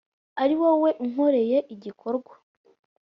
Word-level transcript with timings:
iriwowe 0.43 0.89
unkoreye 1.03 1.57
igikorwa 1.73 2.33